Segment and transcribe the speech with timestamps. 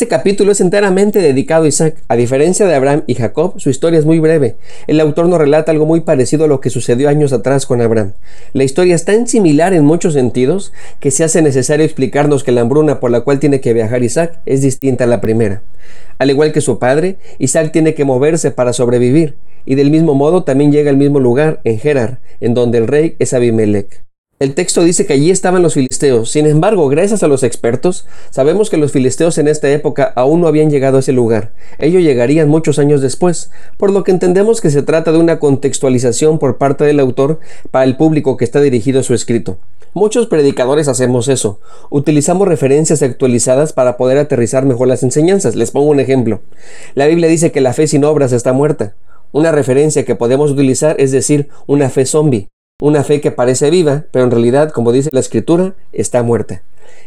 [0.00, 1.94] Este capítulo es enteramente dedicado a Isaac.
[2.08, 4.56] A diferencia de Abraham y Jacob, su historia es muy breve.
[4.86, 8.14] El autor nos relata algo muy parecido a lo que sucedió años atrás con Abraham.
[8.54, 12.62] La historia es tan similar en muchos sentidos que se hace necesario explicarnos que la
[12.62, 15.60] hambruna por la cual tiene que viajar Isaac es distinta a la primera.
[16.18, 19.34] Al igual que su padre, Isaac tiene que moverse para sobrevivir,
[19.66, 23.16] y del mismo modo también llega al mismo lugar, en Gerar, en donde el rey
[23.18, 24.02] es Abimelech.
[24.40, 26.30] El texto dice que allí estaban los filisteos.
[26.30, 30.48] Sin embargo, gracias a los expertos, sabemos que los filisteos en esta época aún no
[30.48, 31.52] habían llegado a ese lugar.
[31.78, 36.38] Ellos llegarían muchos años después, por lo que entendemos que se trata de una contextualización
[36.38, 37.38] por parte del autor
[37.70, 39.58] para el público que está dirigido a su escrito.
[39.92, 41.60] Muchos predicadores hacemos eso.
[41.90, 45.54] Utilizamos referencias actualizadas para poder aterrizar mejor las enseñanzas.
[45.54, 46.40] Les pongo un ejemplo.
[46.94, 48.94] La Biblia dice que la fe sin obras está muerta.
[49.32, 52.48] Una referencia que podemos utilizar es decir, una fe zombie.
[52.80, 56.62] Una fe que parece viva, pero en realidad, como dice la escritura, está muerta.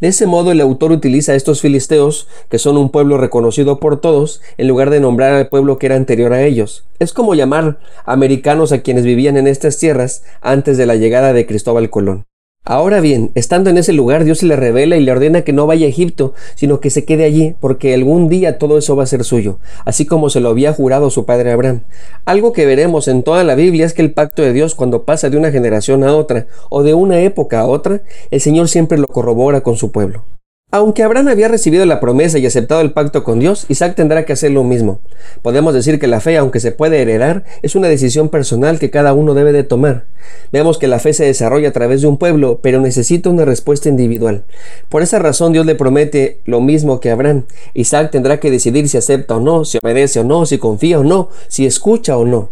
[0.00, 4.00] De ese modo el autor utiliza a estos filisteos, que son un pueblo reconocido por
[4.00, 6.84] todos, en lugar de nombrar al pueblo que era anterior a ellos.
[6.98, 11.46] Es como llamar americanos a quienes vivían en estas tierras antes de la llegada de
[11.46, 12.25] Cristóbal Colón.
[12.68, 15.68] Ahora bien, estando en ese lugar, Dios se le revela y le ordena que no
[15.68, 19.06] vaya a Egipto, sino que se quede allí, porque algún día todo eso va a
[19.06, 21.82] ser suyo, así como se lo había jurado su padre Abraham.
[22.24, 25.30] Algo que veremos en toda la Biblia es que el pacto de Dios cuando pasa
[25.30, 28.02] de una generación a otra o de una época a otra,
[28.32, 30.24] el Señor siempre lo corrobora con su pueblo.
[30.72, 34.32] Aunque Abraham había recibido la promesa y aceptado el pacto con Dios, Isaac tendrá que
[34.32, 35.00] hacer lo mismo.
[35.40, 39.14] Podemos decir que la fe, aunque se puede heredar, es una decisión personal que cada
[39.14, 40.06] uno debe de tomar.
[40.52, 43.88] Vemos que la fe se desarrolla a través de un pueblo, pero necesita una respuesta
[43.88, 44.42] individual.
[44.88, 47.44] Por esa razón Dios le promete lo mismo que Abraham.
[47.72, 51.04] Isaac tendrá que decidir si acepta o no, si obedece o no, si confía o
[51.04, 52.50] no, si escucha o no.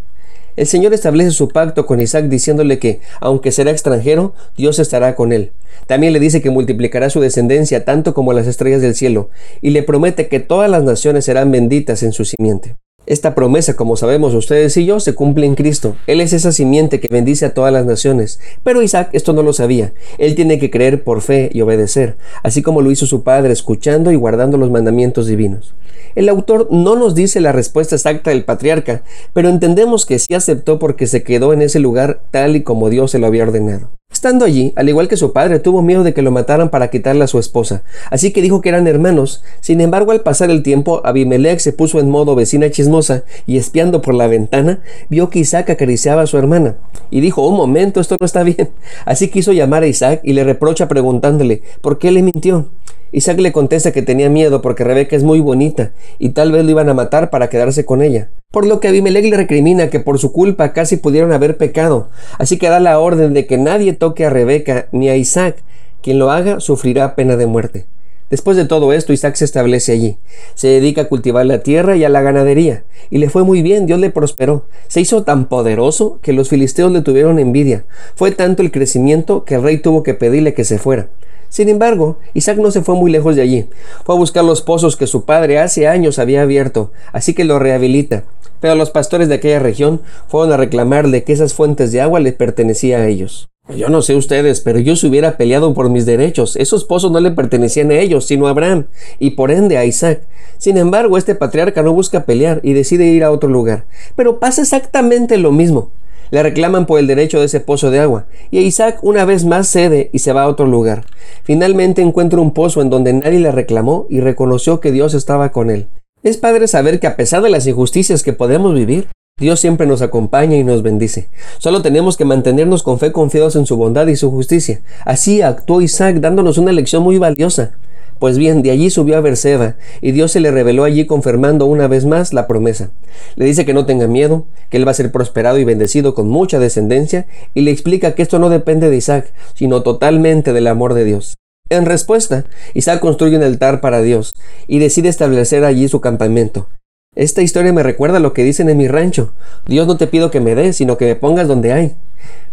[0.56, 5.32] El Señor establece su pacto con Isaac diciéndole que, aunque será extranjero, Dios estará con
[5.32, 5.50] él.
[5.86, 9.82] También le dice que multiplicará su descendencia tanto como las estrellas del cielo, y le
[9.82, 12.76] promete que todas las naciones serán benditas en su simiente.
[13.06, 15.94] Esta promesa, como sabemos ustedes y yo, se cumple en Cristo.
[16.06, 18.40] Él es esa simiente que bendice a todas las naciones.
[18.62, 19.92] Pero Isaac esto no lo sabía.
[20.16, 24.10] Él tiene que creer por fe y obedecer, así como lo hizo su padre, escuchando
[24.10, 25.74] y guardando los mandamientos divinos.
[26.14, 29.02] El autor no nos dice la respuesta exacta del patriarca,
[29.34, 33.10] pero entendemos que sí aceptó porque se quedó en ese lugar tal y como Dios
[33.10, 33.90] se lo había ordenado.
[34.14, 37.24] Estando allí, al igual que su padre, tuvo miedo de que lo mataran para quitarle
[37.24, 39.42] a su esposa, así que dijo que eran hermanos.
[39.60, 44.02] Sin embargo, al pasar el tiempo, Abimelech se puso en modo vecina chismosa y espiando
[44.02, 44.78] por la ventana,
[45.10, 46.76] vio que Isaac acariciaba a su hermana.
[47.10, 48.70] Y dijo, un momento, esto no está bien.
[49.04, 52.68] Así quiso llamar a Isaac y le reprocha preguntándole, ¿por qué le mintió?
[53.12, 56.70] Isaac le contesta que tenía miedo porque Rebeca es muy bonita y tal vez lo
[56.70, 58.30] iban a matar para quedarse con ella.
[58.50, 62.08] Por lo que Abimelech le recrimina que por su culpa casi pudieron haber pecado,
[62.38, 65.62] así que da la orden de que nadie toque a Rebeca ni a Isaac.
[66.02, 67.86] Quien lo haga sufrirá pena de muerte.
[68.34, 70.16] Después de todo esto, Isaac se establece allí.
[70.56, 72.82] Se dedica a cultivar la tierra y a la ganadería.
[73.08, 74.66] Y le fue muy bien, Dios le prosperó.
[74.88, 77.84] Se hizo tan poderoso que los filisteos le tuvieron envidia.
[78.16, 81.10] Fue tanto el crecimiento que el rey tuvo que pedirle que se fuera.
[81.48, 83.68] Sin embargo, Isaac no se fue muy lejos de allí.
[84.04, 87.60] Fue a buscar los pozos que su padre hace años había abierto, así que lo
[87.60, 88.24] rehabilita.
[88.58, 92.32] Pero los pastores de aquella región fueron a reclamarle que esas fuentes de agua le
[92.32, 93.48] pertenecían a ellos.
[93.68, 96.54] Yo no sé ustedes, pero yo se hubiera peleado por mis derechos.
[96.56, 98.86] Esos pozos no le pertenecían a ellos, sino a Abraham,
[99.18, 100.22] y por ende a Isaac.
[100.58, 103.86] Sin embargo, este patriarca no busca pelear y decide ir a otro lugar.
[104.16, 105.90] Pero pasa exactamente lo mismo.
[106.30, 109.66] Le reclaman por el derecho de ese pozo de agua, y Isaac una vez más
[109.68, 111.06] cede y se va a otro lugar.
[111.42, 115.70] Finalmente encuentra un pozo en donde nadie le reclamó y reconoció que Dios estaba con
[115.70, 115.86] él.
[116.22, 119.08] Es padre saber que a pesar de las injusticias que podemos vivir,
[119.44, 121.28] Dios siempre nos acompaña y nos bendice.
[121.58, 124.80] Solo tenemos que mantenernos con fe confiados en su bondad y su justicia.
[125.04, 127.72] Así actuó Isaac dándonos una lección muy valiosa.
[128.20, 131.88] Pues bien, de allí subió a Berseba, y Dios se le reveló allí confirmando una
[131.88, 132.90] vez más la promesa.
[133.34, 136.28] Le dice que no tenga miedo, que él va a ser prosperado y bendecido con
[136.28, 140.94] mucha descendencia, y le explica que esto no depende de Isaac, sino totalmente del amor
[140.94, 141.34] de Dios.
[141.68, 144.32] En respuesta, Isaac construye un altar para Dios
[144.68, 146.68] y decide establecer allí su campamento.
[147.16, 149.32] Esta historia me recuerda lo que dicen en mi rancho.
[149.66, 151.94] Dios no te pido que me des, sino que me pongas donde hay.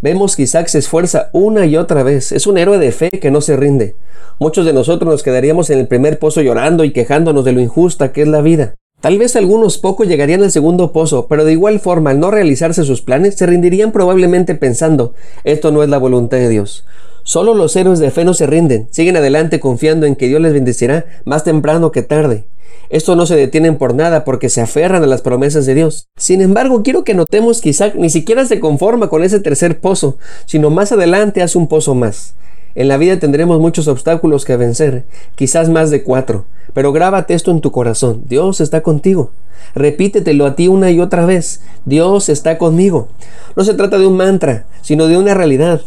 [0.02, 2.32] Vemos que Isaac se esfuerza una y otra vez.
[2.32, 3.96] Es un héroe de fe que no se rinde.
[4.40, 8.12] Muchos de nosotros nos quedaríamos en el primer pozo llorando y quejándonos de lo injusta
[8.12, 8.76] que es la vida.
[9.02, 12.84] Tal vez algunos pocos llegarían al segundo pozo, pero de igual forma al no realizarse
[12.84, 16.86] sus planes se rendirían probablemente pensando, esto no es la voluntad de Dios.
[17.24, 20.54] Solo los héroes de fe no se rinden, siguen adelante confiando en que Dios les
[20.54, 22.46] bendecirá más temprano que tarde.
[22.90, 26.08] Estos no se detienen por nada porque se aferran a las promesas de Dios.
[26.18, 30.18] Sin embargo, quiero que notemos que Isaac ni siquiera se conforma con ese tercer pozo,
[30.46, 32.34] sino más adelante hace un pozo más.
[32.76, 35.04] En la vida tendremos muchos obstáculos que vencer,
[35.36, 39.32] quizás más de cuatro, pero grábate esto en tu corazón, Dios está contigo.
[39.76, 43.10] Repítetelo a ti una y otra vez, Dios está conmigo.
[43.56, 45.82] No se trata de un mantra, sino de una realidad.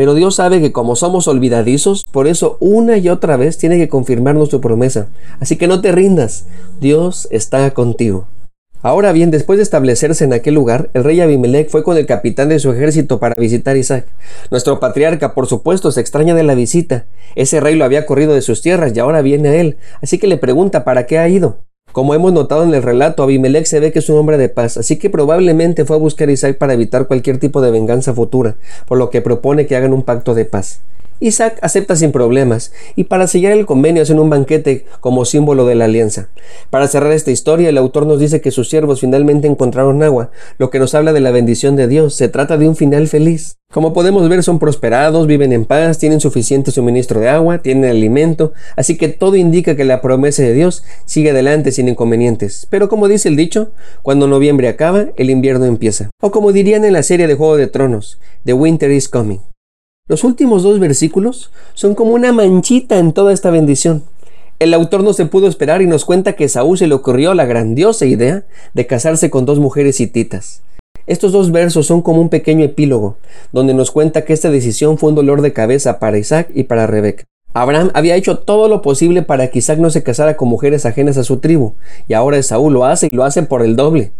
[0.00, 3.90] Pero Dios sabe que como somos olvidadizos, por eso una y otra vez tiene que
[3.90, 5.08] confirmarnos su promesa.
[5.40, 6.46] Así que no te rindas,
[6.80, 8.26] Dios está contigo.
[8.80, 12.48] Ahora bien, después de establecerse en aquel lugar, el rey Abimelech fue con el capitán
[12.48, 14.06] de su ejército para visitar Isaac.
[14.50, 17.04] Nuestro patriarca, por supuesto, se extraña de la visita.
[17.34, 20.28] Ese rey lo había corrido de sus tierras y ahora viene a él, así que
[20.28, 21.58] le pregunta para qué ha ido.
[21.92, 24.76] Como hemos notado en el relato, Abimelech se ve que es un hombre de paz,
[24.76, 28.54] así que probablemente fue a buscar a Isaac para evitar cualquier tipo de venganza futura,
[28.86, 30.80] por lo que propone que hagan un pacto de paz.
[31.20, 35.74] Isaac acepta sin problemas y para sellar el convenio hacen un banquete como símbolo de
[35.74, 36.30] la alianza.
[36.70, 40.70] Para cerrar esta historia, el autor nos dice que sus siervos finalmente encontraron agua, lo
[40.70, 42.14] que nos habla de la bendición de Dios.
[42.14, 43.56] Se trata de un final feliz.
[43.72, 48.52] Como podemos ver, son prosperados, viven en paz, tienen suficiente suministro de agua, tienen alimento,
[48.74, 52.66] así que todo indica que la promesa de Dios sigue adelante sin inconvenientes.
[52.68, 53.70] Pero como dice el dicho,
[54.02, 56.10] cuando noviembre acaba, el invierno empieza.
[56.20, 59.49] O como dirían en la serie de Juego de Tronos, The Winter is Coming.
[60.10, 64.02] Los últimos dos versículos son como una manchita en toda esta bendición.
[64.58, 67.44] El autor no se pudo esperar y nos cuenta que Saúl se le ocurrió la
[67.44, 68.42] grandiosa idea
[68.74, 70.62] de casarse con dos mujeres hititas.
[71.06, 73.18] Estos dos versos son como un pequeño epílogo,
[73.52, 76.88] donde nos cuenta que esta decisión fue un dolor de cabeza para Isaac y para
[76.88, 77.22] Rebeca.
[77.54, 81.18] Abraham había hecho todo lo posible para que Isaac no se casara con mujeres ajenas
[81.18, 81.74] a su tribu,
[82.08, 84.10] y ahora Saúl lo hace y lo hace por el doble.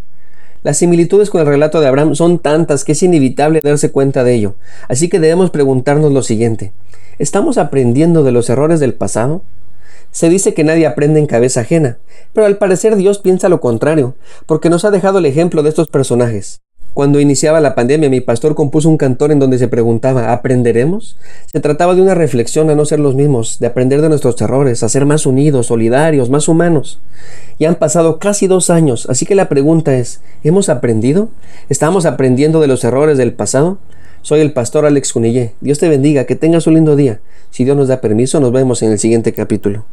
[0.63, 4.35] Las similitudes con el relato de Abraham son tantas que es inevitable darse cuenta de
[4.35, 4.57] ello,
[4.89, 6.73] así que debemos preguntarnos lo siguiente.
[7.19, 9.43] ¿Estamos aprendiendo de los errores del pasado?
[10.11, 11.99] Se dice que nadie aprende en cabeza ajena,
[12.35, 15.89] pero al parecer Dios piensa lo contrario, porque nos ha dejado el ejemplo de estos
[15.89, 16.61] personajes.
[16.93, 21.17] Cuando iniciaba la pandemia, mi pastor compuso un cantor en donde se preguntaba, ¿aprenderemos?
[21.47, 24.83] Se trataba de una reflexión a no ser los mismos, de aprender de nuestros errores,
[24.83, 26.99] a ser más unidos, solidarios, más humanos.
[27.61, 31.29] Ya han pasado casi dos años, así que la pregunta es, ¿hemos aprendido?
[31.69, 33.79] ¿Estamos aprendiendo de los errores del pasado?
[34.23, 35.55] Soy el pastor Alex Cunillé.
[35.61, 37.21] Dios te bendiga, que tengas un lindo día.
[37.51, 39.87] Si Dios nos da permiso, nos vemos en el siguiente capítulo.